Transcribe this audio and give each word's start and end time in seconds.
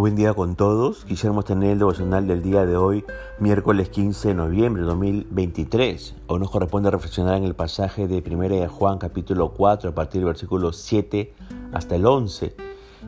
buen 0.00 0.16
día 0.16 0.32
con 0.32 0.56
todos. 0.56 1.04
Quisiéramos 1.04 1.44
tener 1.44 1.72
el 1.72 1.78
devocional 1.78 2.26
del 2.26 2.42
día 2.42 2.64
de 2.64 2.74
hoy, 2.74 3.04
miércoles 3.38 3.90
15 3.90 4.28
de 4.28 4.34
noviembre 4.34 4.80
de 4.80 4.88
2023. 4.88 6.14
Hoy 6.26 6.40
nos 6.40 6.50
corresponde 6.50 6.90
reflexionar 6.90 7.36
en 7.36 7.44
el 7.44 7.54
pasaje 7.54 8.08
de 8.08 8.24
1 8.26 8.48
de 8.48 8.66
Juan 8.66 8.96
capítulo 8.96 9.50
4 9.50 9.90
a 9.90 9.94
partir 9.94 10.22
del 10.22 10.28
versículo 10.28 10.72
7 10.72 11.34
hasta 11.74 11.96
el 11.96 12.06
11. 12.06 12.56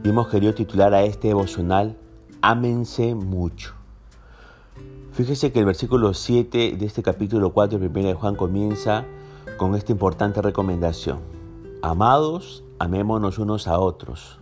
Y 0.05 0.09
hemos 0.11 0.29
querido 0.29 0.53
titular 0.53 0.93
a 0.93 1.03
este 1.03 1.29
devocional 1.29 1.96
Ámense 2.43 3.14
mucho. 3.14 3.72
Fíjese 5.13 5.50
que 5.50 5.61
el 5.61 5.64
versículo 5.64 6.13
7 6.13 6.77
de 6.79 6.85
este 6.85 7.03
capítulo 7.03 7.54
4 7.54 7.79
de 7.79 7.86
1 7.86 8.09
de 8.09 8.14
Juan 8.14 8.36
comienza 8.36 9.07
con 9.57 9.77
esta 9.77 9.93
importante 9.93 10.43
recomendación. 10.43 11.21
Amados, 11.81 12.64
amémonos 12.79 13.39
unos 13.39 13.67
a 13.67 13.79
otros. 13.79 14.40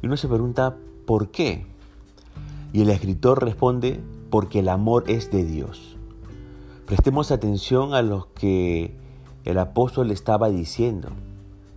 Y 0.00 0.06
uno 0.06 0.16
se 0.16 0.28
pregunta, 0.28 0.76
¿Por 1.06 1.30
qué? 1.30 1.64
Y 2.72 2.82
el 2.82 2.90
escritor 2.90 3.44
responde, 3.44 4.00
porque 4.28 4.58
el 4.58 4.68
amor 4.68 5.04
es 5.06 5.30
de 5.30 5.44
Dios. 5.44 5.96
Prestemos 6.84 7.30
atención 7.30 7.94
a 7.94 8.02
lo 8.02 8.32
que 8.34 8.96
el 9.44 9.58
apóstol 9.58 10.10
estaba 10.10 10.48
diciendo. 10.48 11.10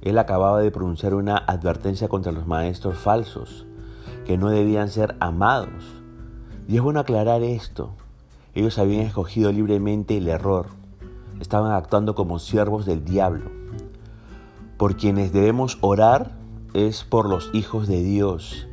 Él 0.02 0.18
acababa 0.18 0.60
de 0.62 0.72
pronunciar 0.72 1.14
una 1.14 1.38
advertencia 1.38 2.08
contra 2.08 2.32
los 2.32 2.48
maestros 2.48 2.98
falsos, 2.98 3.68
que 4.26 4.40
no 4.40 4.50
debían 4.50 4.90
ser 4.90 5.16
amados. 5.20 5.84
Y 6.68 6.78
es 6.78 6.82
bueno 6.82 7.00
aclarar 7.00 7.44
esto. 7.44 7.92
Ellos 8.56 8.80
habían 8.80 9.02
escogido 9.02 9.52
libremente 9.52 10.18
el 10.18 10.28
error. 10.28 10.66
Estaban 11.40 11.72
actuando 11.74 12.16
como 12.16 12.40
siervos 12.40 12.88
del 12.88 13.06
diablo. 13.06 13.52
Por 14.78 14.98
quienes 14.98 15.34
debemos 15.34 15.78
orar 15.82 16.32
es 16.74 17.04
por 17.04 17.30
los 17.30 17.52
hijos 17.54 17.88
de 17.88 18.02
Dios 18.02 18.69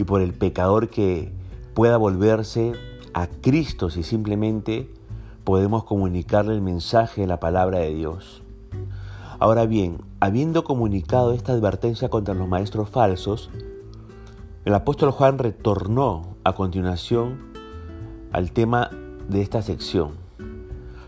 y 0.00 0.04
por 0.04 0.22
el 0.22 0.32
pecador 0.32 0.88
que 0.88 1.30
pueda 1.74 1.98
volverse 1.98 2.72
a 3.12 3.26
Cristo 3.26 3.90
si 3.90 4.02
simplemente 4.02 4.90
podemos 5.44 5.84
comunicarle 5.84 6.54
el 6.54 6.62
mensaje 6.62 7.20
de 7.20 7.26
la 7.26 7.38
palabra 7.38 7.80
de 7.80 7.94
Dios. 7.94 8.42
Ahora 9.38 9.66
bien, 9.66 9.98
habiendo 10.18 10.64
comunicado 10.64 11.34
esta 11.34 11.52
advertencia 11.52 12.08
contra 12.08 12.32
los 12.32 12.48
maestros 12.48 12.88
falsos, 12.88 13.50
el 14.64 14.72
apóstol 14.72 15.10
Juan 15.10 15.36
retornó 15.36 16.34
a 16.44 16.54
continuación 16.54 17.52
al 18.32 18.52
tema 18.52 18.88
de 19.28 19.42
esta 19.42 19.60
sección. 19.60 20.12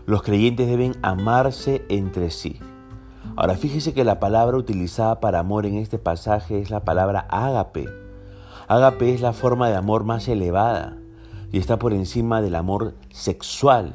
Los 0.05 0.21
creyentes 0.21 0.67
deben 0.67 0.93
amarse 1.01 1.83
entre 1.89 2.29
sí. 2.29 2.59
Ahora 3.35 3.55
fíjese 3.55 3.95
que 3.95 4.03
la 4.03 4.19
palabra 4.19 4.55
utilizada 4.55 5.19
para 5.19 5.39
amor 5.39 5.65
en 5.65 5.77
este 5.77 5.97
pasaje 5.97 6.61
es 6.61 6.69
la 6.69 6.81
palabra 6.81 7.25
ágape, 7.29 8.02
Ágape 8.73 9.13
es 9.13 9.21
la 9.21 9.33
forma 9.33 9.69
de 9.69 9.75
amor 9.75 10.03
más 10.03 10.27
elevada 10.27 10.97
y 11.51 11.59
está 11.59 11.77
por 11.77 11.93
encima 11.93 12.41
del 12.41 12.55
amor 12.55 12.95
sexual, 13.11 13.93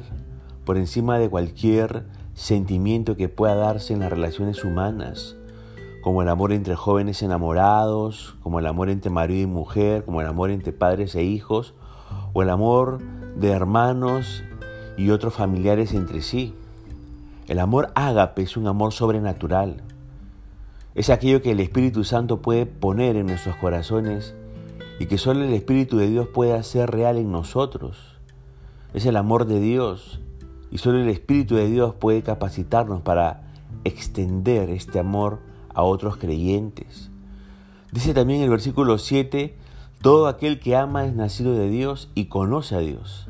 por 0.63 0.77
encima 0.77 1.19
de 1.19 1.29
cualquier 1.29 2.05
sentimiento 2.33 3.17
que 3.17 3.27
pueda 3.27 3.55
darse 3.55 3.91
en 3.91 3.99
las 3.99 4.09
relaciones 4.09 4.63
humanas, 4.63 5.35
como 6.01 6.21
el 6.21 6.29
amor 6.29 6.53
entre 6.53 6.77
jóvenes 6.77 7.21
enamorados, 7.21 8.37
como 8.41 8.59
el 8.59 8.67
amor 8.67 8.89
entre 8.89 9.11
marido 9.11 9.41
y 9.41 9.47
mujer, 9.47 10.05
como 10.05 10.21
el 10.21 10.27
amor 10.27 10.49
entre 10.49 10.71
padres 10.71 11.13
e 11.15 11.23
hijos, 11.23 11.73
o 12.31 12.41
el 12.41 12.49
amor 12.49 12.99
de 13.35 13.49
hermanos 13.49 14.45
y 14.95 15.09
otros 15.09 15.33
familiares 15.33 15.93
entre 15.93 16.21
sí. 16.21 16.55
El 17.49 17.59
amor 17.59 17.91
ágape 17.95 18.43
es 18.43 18.55
un 18.55 18.65
amor 18.65 18.93
sobrenatural. 18.93 19.83
Es 20.95 21.09
aquello 21.09 21.41
que 21.41 21.51
el 21.51 21.59
Espíritu 21.59 22.05
Santo 22.05 22.41
puede 22.41 22.65
poner 22.65 23.17
en 23.17 23.25
nuestros 23.25 23.57
corazones 23.57 24.35
y 24.99 25.05
que 25.05 25.17
solo 25.17 25.43
el 25.43 25.53
Espíritu 25.53 25.97
de 25.97 26.09
Dios 26.09 26.27
puede 26.27 26.53
hacer 26.53 26.91
real 26.91 27.17
en 27.17 27.31
nosotros. 27.31 28.17
Es 28.93 29.05
el 29.05 29.15
amor 29.15 29.45
de 29.45 29.59
Dios 29.59 30.19
y 30.71 30.77
solo 30.77 30.99
el 30.99 31.09
Espíritu 31.09 31.55
de 31.55 31.69
Dios 31.69 31.95
puede 31.95 32.21
capacitarnos 32.21 33.01
para 33.01 33.43
extender 33.85 34.69
este 34.69 34.99
amor 34.99 35.39
a 35.73 35.83
otros 35.83 36.17
creyentes. 36.17 37.09
Dice 37.91 38.13
también 38.13 38.41
el 38.41 38.49
versículo 38.49 38.97
7, 38.97 39.55
todo 40.01 40.27
aquel 40.27 40.59
que 40.59 40.75
ama 40.75 41.05
es 41.05 41.15
nacido 41.15 41.53
de 41.55 41.69
Dios 41.69 42.09
y 42.13 42.25
conoce 42.25 42.75
a 42.75 42.79
Dios. 42.79 43.27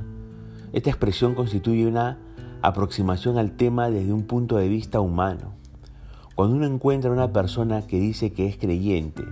Esta 0.74 0.90
expresión 0.90 1.36
constituye 1.36 1.88
una 1.88 2.18
aproximación 2.62 3.38
al 3.38 3.56
tema 3.56 3.90
desde 3.90 4.12
un 4.12 4.24
punto 4.24 4.58
de 4.58 4.68
vista 4.68 5.00
humano. 5.00 5.54
Cuando 6.36 6.56
uno 6.56 6.66
encuentra 6.66 7.10
a 7.10 7.14
una 7.14 7.32
persona 7.32 7.82
que 7.86 8.00
dice 8.00 8.34
que 8.34 8.48
es 8.48 8.58
creyente, 8.58 9.24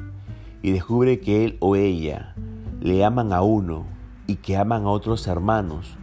y 0.67 0.72
descubre 0.72 1.22
que 1.22 1.45
él 1.45 1.55
o 1.61 1.78
ella 1.78 2.33
le 2.81 3.05
aman 3.05 3.31
a 3.31 3.41
uno 3.41 3.85
y 4.28 4.35
que 4.35 4.57
aman 4.57 4.83
a 4.83 4.89
otros 4.89 5.25
hermanos, 5.25 5.95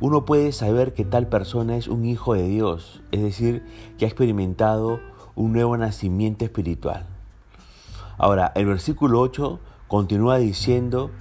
uno 0.00 0.24
puede 0.24 0.50
saber 0.50 0.92
que 0.92 1.04
tal 1.04 1.28
persona 1.28 1.76
es 1.76 1.86
un 1.86 2.04
hijo 2.04 2.34
de 2.34 2.48
Dios, 2.48 3.00
es 3.12 3.22
decir, 3.22 3.64
que 3.96 4.06
ha 4.06 4.08
experimentado 4.08 4.98
un 5.36 5.52
nuevo 5.52 5.76
nacimiento 5.76 6.44
espiritual. 6.44 7.06
Ahora, 8.16 8.50
el 8.56 8.66
versículo 8.66 9.20
8 9.20 9.60
continúa 9.86 10.38
diciendo, 10.38 11.12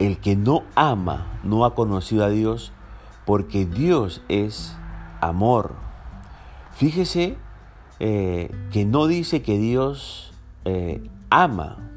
el 0.00 0.18
que 0.18 0.34
no 0.34 0.64
ama 0.74 1.40
no 1.44 1.64
ha 1.64 1.76
conocido 1.76 2.24
a 2.24 2.30
Dios 2.30 2.72
porque 3.26 3.64
Dios 3.64 4.22
es 4.28 4.76
amor. 5.20 5.76
Fíjese 6.72 7.36
eh, 8.00 8.50
que 8.72 8.84
no 8.86 9.06
dice 9.06 9.40
que 9.40 9.56
Dios 9.56 10.32
eh, 10.64 11.08
ama, 11.30 11.89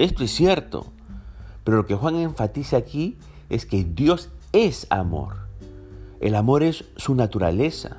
esto 0.00 0.24
es 0.24 0.30
cierto, 0.30 0.86
pero 1.62 1.76
lo 1.76 1.86
que 1.86 1.94
Juan 1.94 2.16
enfatiza 2.16 2.78
aquí 2.78 3.18
es 3.50 3.66
que 3.66 3.84
Dios 3.84 4.30
es 4.52 4.86
amor. 4.88 5.36
El 6.20 6.34
amor 6.36 6.62
es 6.62 6.86
su 6.96 7.14
naturaleza. 7.14 7.98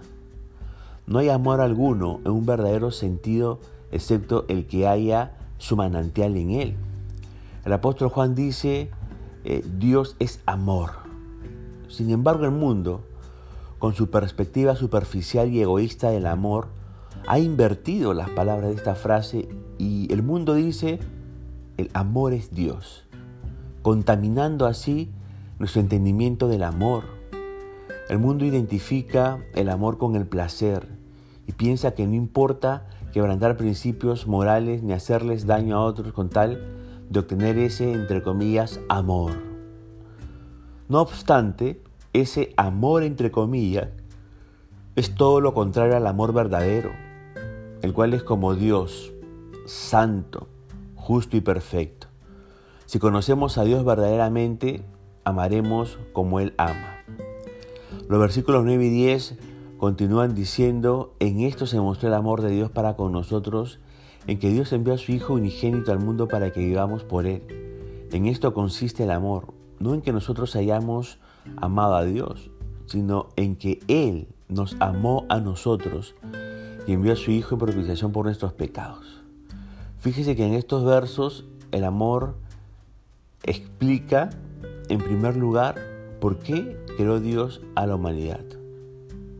No 1.05 1.19
hay 1.19 1.29
amor 1.29 1.61
alguno 1.61 2.19
en 2.25 2.31
un 2.31 2.45
verdadero 2.47 2.89
sentido 2.89 3.59
excepto 3.91 4.45
el 4.47 4.65
que 4.65 4.87
haya 4.87 5.33
su 5.59 5.75
manantial 5.75 6.37
en 6.37 6.49
él. 6.51 6.75
El 7.65 7.73
apóstol 7.73 8.09
Juan 8.09 8.33
dice, 8.33 8.89
eh, 9.43 9.63
Dios 9.77 10.15
es 10.17 10.41
amor. 10.47 10.93
Sin 11.87 12.09
embargo, 12.09 12.45
el 12.45 12.51
mundo, 12.51 13.03
con 13.77 13.93
su 13.93 14.09
perspectiva 14.09 14.75
superficial 14.75 15.53
y 15.53 15.61
egoísta 15.61 16.09
del 16.09 16.25
amor, 16.25 16.69
ha 17.27 17.37
invertido 17.37 18.15
las 18.15 18.31
palabras 18.31 18.69
de 18.69 18.75
esta 18.75 18.95
frase 18.95 19.49
y 19.77 20.11
el 20.11 20.23
mundo 20.23 20.55
dice, 20.55 20.99
el 21.81 21.89
amor 21.93 22.33
es 22.33 22.51
Dios, 22.51 23.03
contaminando 23.81 24.65
así 24.65 25.09
nuestro 25.59 25.81
entendimiento 25.81 26.47
del 26.47 26.63
amor. 26.63 27.03
El 28.09 28.19
mundo 28.19 28.45
identifica 28.45 29.39
el 29.55 29.69
amor 29.69 29.97
con 29.97 30.15
el 30.15 30.25
placer 30.25 30.87
y 31.47 31.53
piensa 31.53 31.91
que 31.91 32.05
no 32.05 32.13
importa 32.13 32.85
quebrantar 33.11 33.57
principios 33.57 34.27
morales 34.27 34.83
ni 34.83 34.93
hacerles 34.93 35.45
daño 35.45 35.77
a 35.77 35.83
otros 35.83 36.13
con 36.13 36.29
tal 36.29 36.61
de 37.09 37.19
obtener 37.19 37.57
ese, 37.57 37.91
entre 37.91 38.21
comillas, 38.21 38.79
amor. 38.87 39.33
No 40.87 41.01
obstante, 41.01 41.81
ese 42.13 42.53
amor, 42.57 43.03
entre 43.03 43.31
comillas, 43.31 43.89
es 44.95 45.15
todo 45.15 45.41
lo 45.41 45.53
contrario 45.53 45.97
al 45.97 46.05
amor 46.05 46.31
verdadero, 46.31 46.91
el 47.81 47.93
cual 47.93 48.13
es 48.13 48.23
como 48.23 48.55
Dios, 48.55 49.11
santo, 49.65 50.47
justo 51.11 51.35
y 51.35 51.41
perfecto. 51.41 52.07
Si 52.85 52.97
conocemos 52.97 53.57
a 53.57 53.65
Dios 53.65 53.83
verdaderamente, 53.83 54.81
amaremos 55.25 55.99
como 56.13 56.39
Él 56.39 56.53
ama. 56.57 57.03
Los 58.07 58.17
versículos 58.17 58.63
9 58.63 58.85
y 58.85 58.89
10 58.89 59.35
continúan 59.77 60.33
diciendo, 60.35 61.13
en 61.19 61.41
esto 61.41 61.67
se 61.67 61.81
mostró 61.81 62.07
el 62.07 62.13
amor 62.13 62.41
de 62.41 62.51
Dios 62.51 62.71
para 62.71 62.95
con 62.95 63.11
nosotros, 63.11 63.81
en 64.25 64.39
que 64.39 64.51
Dios 64.51 64.71
envió 64.71 64.93
a 64.93 64.97
su 64.97 65.11
Hijo 65.11 65.33
unigénito 65.33 65.91
al 65.91 65.99
mundo 65.99 66.29
para 66.29 66.53
que 66.53 66.61
vivamos 66.61 67.03
por 67.03 67.25
Él. 67.25 67.43
En 68.13 68.25
esto 68.25 68.53
consiste 68.53 69.03
el 69.03 69.11
amor, 69.11 69.53
no 69.79 69.93
en 69.93 70.01
que 70.01 70.13
nosotros 70.13 70.55
hayamos 70.55 71.19
amado 71.57 71.95
a 71.95 72.05
Dios, 72.05 72.51
sino 72.85 73.27
en 73.35 73.57
que 73.57 73.79
Él 73.89 74.29
nos 74.47 74.77
amó 74.79 75.25
a 75.27 75.41
nosotros 75.41 76.15
y 76.87 76.93
envió 76.93 77.11
a 77.11 77.17
su 77.17 77.31
Hijo 77.31 77.55
en 77.55 77.59
propiciación 77.59 78.13
por 78.13 78.23
nuestros 78.23 78.53
pecados. 78.53 79.20
Fíjese 80.01 80.35
que 80.35 80.47
en 80.47 80.55
estos 80.55 80.83
versos 80.83 81.45
el 81.71 81.83
amor 81.83 82.33
explica, 83.43 84.31
en 84.89 84.97
primer 84.97 85.37
lugar, 85.37 85.75
por 86.19 86.39
qué 86.39 86.75
creó 86.97 87.19
Dios 87.19 87.61
a 87.75 87.85
la 87.85 87.95
humanidad. 87.95 88.43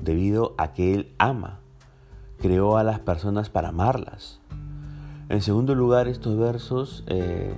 Debido 0.04 0.54
a 0.60 0.72
que 0.74 0.94
Él 0.94 1.14
ama, 1.18 1.62
creó 2.40 2.78
a 2.78 2.84
las 2.84 3.00
personas 3.00 3.50
para 3.50 3.70
amarlas. 3.70 4.40
En 5.30 5.42
segundo 5.42 5.74
lugar, 5.74 6.08
estos 6.08 6.38
versos 6.38 7.04
eh, 7.08 7.56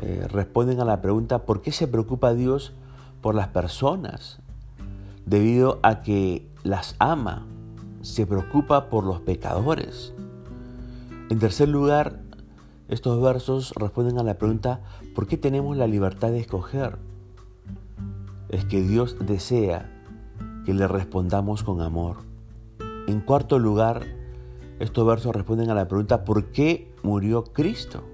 eh, 0.00 0.26
responden 0.28 0.80
a 0.80 0.84
la 0.84 1.00
pregunta, 1.00 1.44
¿por 1.44 1.62
qué 1.62 1.70
se 1.70 1.86
preocupa 1.86 2.34
Dios 2.34 2.72
por 3.20 3.36
las 3.36 3.46
personas? 3.48 4.40
Debido 5.24 5.78
a 5.84 6.02
que 6.02 6.48
las 6.64 6.96
ama, 6.98 7.46
se 8.02 8.26
preocupa 8.26 8.90
por 8.90 9.04
los 9.04 9.20
pecadores. 9.20 10.14
En 11.30 11.38
tercer 11.38 11.68
lugar, 11.68 12.20
estos 12.88 13.20
versos 13.20 13.74
responden 13.76 14.18
a 14.18 14.22
la 14.22 14.38
pregunta, 14.38 14.80
¿por 15.14 15.26
qué 15.26 15.36
tenemos 15.36 15.76
la 15.76 15.86
libertad 15.86 16.30
de 16.30 16.38
escoger? 16.38 16.96
Es 18.48 18.64
que 18.64 18.80
Dios 18.80 19.14
desea 19.20 19.92
que 20.64 20.72
le 20.72 20.88
respondamos 20.88 21.62
con 21.64 21.82
amor. 21.82 22.16
En 23.08 23.20
cuarto 23.20 23.58
lugar, 23.58 24.06
estos 24.80 25.06
versos 25.06 25.36
responden 25.36 25.68
a 25.68 25.74
la 25.74 25.86
pregunta, 25.86 26.24
¿por 26.24 26.46
qué 26.46 26.94
murió 27.02 27.44
Cristo? 27.44 28.04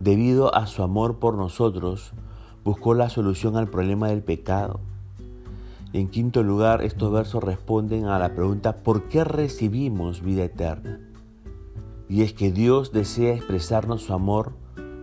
Debido 0.00 0.52
a 0.52 0.66
su 0.66 0.82
amor 0.82 1.20
por 1.20 1.34
nosotros, 1.34 2.12
buscó 2.64 2.94
la 2.94 3.08
solución 3.08 3.56
al 3.56 3.68
problema 3.68 4.08
del 4.08 4.24
pecado. 4.24 4.80
En 5.92 6.08
quinto 6.08 6.42
lugar, 6.42 6.82
estos 6.82 7.12
versos 7.12 7.44
responden 7.44 8.06
a 8.06 8.18
la 8.18 8.34
pregunta, 8.34 8.78
¿por 8.78 9.04
qué 9.04 9.22
recibimos 9.22 10.22
vida 10.22 10.42
eterna? 10.42 10.98
Y 12.08 12.22
es 12.22 12.32
que 12.32 12.52
Dios 12.52 12.92
desea 12.92 13.34
expresarnos 13.34 14.02
su 14.02 14.12
amor 14.12 14.52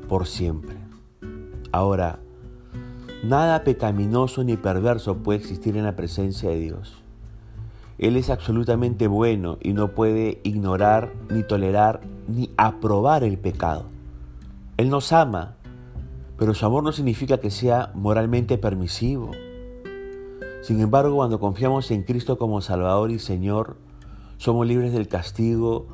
por 0.07 0.25
siempre. 0.27 0.77
Ahora, 1.71 2.19
nada 3.23 3.63
pecaminoso 3.63 4.43
ni 4.43 4.57
perverso 4.57 5.17
puede 5.17 5.39
existir 5.39 5.75
en 5.75 5.85
la 5.85 5.95
presencia 5.95 6.49
de 6.49 6.59
Dios. 6.59 7.03
Él 7.97 8.15
es 8.15 8.29
absolutamente 8.29 9.07
bueno 9.07 9.57
y 9.61 9.73
no 9.73 9.91
puede 9.91 10.39
ignorar, 10.43 11.13
ni 11.29 11.43
tolerar, 11.43 12.01
ni 12.27 12.49
aprobar 12.57 13.23
el 13.23 13.37
pecado. 13.37 13.85
Él 14.77 14.89
nos 14.89 15.13
ama, 15.13 15.55
pero 16.37 16.53
su 16.53 16.65
amor 16.65 16.83
no 16.83 16.91
significa 16.91 17.37
que 17.37 17.51
sea 17.51 17.91
moralmente 17.93 18.57
permisivo. 18.57 19.31
Sin 20.61 20.79
embargo, 20.79 21.15
cuando 21.15 21.39
confiamos 21.39 21.91
en 21.91 22.03
Cristo 22.03 22.37
como 22.37 22.61
Salvador 22.61 23.11
y 23.11 23.19
Señor, 23.19 23.77
somos 24.37 24.65
libres 24.65 24.93
del 24.93 25.07
castigo 25.07 25.87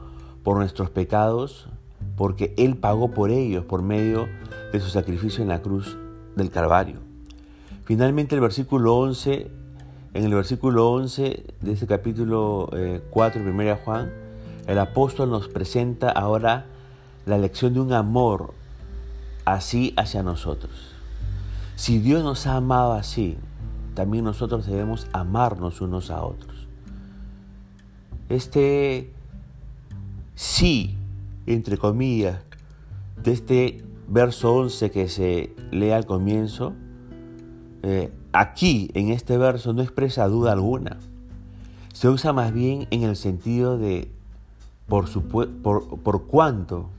por 0.43 0.57
nuestros 0.57 0.89
pecados, 0.89 1.67
porque 2.15 2.53
Él 2.57 2.77
pagó 2.77 3.11
por 3.11 3.31
ellos 3.31 3.65
por 3.65 3.81
medio 3.81 4.27
de 4.71 4.79
su 4.79 4.89
sacrificio 4.89 5.41
en 5.41 5.49
la 5.49 5.61
cruz 5.61 5.97
del 6.35 6.51
Calvario. 6.51 6.97
Finalmente 7.85 8.35
el 8.35 8.41
versículo 8.41 8.97
11, 8.97 9.49
en 10.13 10.23
el 10.23 10.33
versículo 10.33 10.91
11 10.91 11.45
de 11.61 11.71
este 11.71 11.87
capítulo 11.87 12.69
4, 13.09 13.41
eh, 13.41 13.49
1 13.49 13.77
Juan, 13.83 14.11
el 14.67 14.77
apóstol 14.77 15.31
nos 15.31 15.47
presenta 15.47 16.11
ahora 16.11 16.65
la 17.25 17.37
lección 17.37 17.73
de 17.73 17.79
un 17.79 17.93
amor 17.93 18.53
así 19.45 19.93
hacia 19.97 20.21
nosotros. 20.23 20.71
Si 21.75 21.99
Dios 21.99 22.23
nos 22.23 22.45
ha 22.45 22.55
amado 22.55 22.93
así, 22.93 23.37
también 23.95 24.23
nosotros 24.23 24.67
debemos 24.67 25.07
amarnos 25.11 25.81
unos 25.81 26.11
a 26.11 26.23
otros. 26.23 26.67
Este 28.29 29.11
sí, 30.39 30.95
entre 31.47 31.77
comillas, 31.77 32.39
de 33.21 33.33
este 33.33 33.83
verso 34.07 34.53
11 34.53 34.89
que 34.89 35.09
se 35.09 35.53
lee 35.69 35.91
al 35.91 36.05
comienzo, 36.05 36.71
eh, 37.83 38.09
aquí 38.31 38.89
en 38.93 39.09
este 39.09 39.37
verso 39.37 39.73
no 39.73 39.81
expresa 39.81 40.29
duda 40.29 40.53
alguna. 40.53 40.97
Se 41.91 42.07
usa 42.07 42.31
más 42.31 42.53
bien 42.53 42.87
en 42.89 43.03
el 43.03 43.17
sentido 43.17 43.77
de 43.77 44.09
por, 44.87 45.09
por, 45.61 46.27
cuánto. 46.27 46.89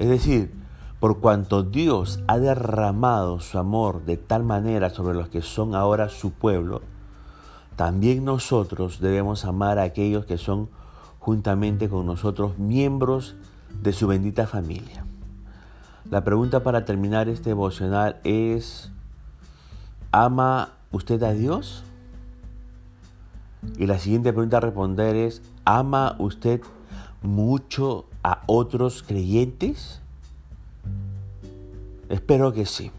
Es 0.00 0.08
decir, 0.08 0.52
por 0.98 1.20
cuanto 1.20 1.62
Dios 1.62 2.24
ha 2.26 2.38
derramado 2.38 3.38
su 3.38 3.56
amor 3.56 4.04
de 4.04 4.16
tal 4.16 4.42
manera 4.42 4.90
sobre 4.90 5.14
los 5.14 5.28
que 5.28 5.42
son 5.42 5.76
ahora 5.76 6.08
su 6.08 6.32
pueblo, 6.32 6.82
también 7.76 8.24
nosotros 8.24 8.98
debemos 8.98 9.44
amar 9.44 9.78
a 9.78 9.84
aquellos 9.84 10.26
que 10.26 10.38
son 10.38 10.81
juntamente 11.22 11.88
con 11.88 12.04
nosotros 12.04 12.58
miembros 12.58 13.36
de 13.80 13.92
su 13.92 14.08
bendita 14.08 14.48
familia. 14.48 15.04
La 16.10 16.24
pregunta 16.24 16.64
para 16.64 16.84
terminar 16.84 17.28
este 17.28 17.50
devocional 17.50 18.16
es, 18.24 18.90
¿ama 20.10 20.72
usted 20.90 21.22
a 21.22 21.32
Dios? 21.32 21.84
Y 23.78 23.86
la 23.86 24.00
siguiente 24.00 24.32
pregunta 24.32 24.56
a 24.56 24.60
responder 24.60 25.14
es, 25.14 25.42
¿ama 25.64 26.16
usted 26.18 26.60
mucho 27.22 28.06
a 28.24 28.42
otros 28.46 29.04
creyentes? 29.04 30.00
Espero 32.08 32.52
que 32.52 32.66
sí. 32.66 32.90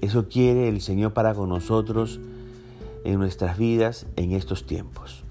Eso 0.00 0.26
quiere 0.26 0.70
el 0.70 0.80
Señor 0.80 1.12
para 1.12 1.34
con 1.34 1.50
nosotros 1.50 2.18
en 3.04 3.18
nuestras 3.18 3.58
vidas 3.58 4.06
en 4.16 4.32
estos 4.32 4.64
tiempos. 4.64 5.22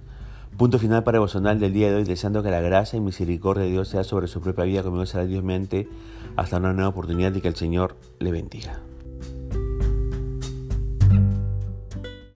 Punto 0.61 0.77
final 0.77 1.03
para 1.03 1.17
el 1.17 1.23
del 1.57 1.73
día 1.73 1.89
de 1.89 1.95
hoy, 1.95 2.03
deseando 2.03 2.43
que 2.43 2.51
la 2.51 2.61
gracia 2.61 2.95
y 2.95 2.99
misericordia 2.99 3.63
de 3.63 3.71
Dios 3.71 3.87
sea 3.87 4.03
sobre 4.03 4.27
su 4.27 4.41
propia 4.41 4.63
vida, 4.63 4.83
conmigo 4.83 5.07
será 5.07 5.25
Dios 5.25 5.43
mente, 5.43 5.87
hasta 6.35 6.57
una 6.57 6.71
nueva 6.71 6.89
oportunidad 6.89 7.33
y 7.33 7.41
que 7.41 7.47
el 7.47 7.55
Señor 7.55 7.95
le 8.19 8.31
bendiga. 8.31 8.79